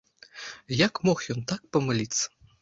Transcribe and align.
Як 0.87 1.01
мог 1.09 1.17
ён 1.35 1.45
так 1.53 1.61
памыліцца? 1.77 2.25